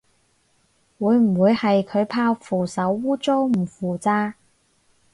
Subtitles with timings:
[0.97, 4.33] 會唔會係佢怕扶手污糟唔扶咋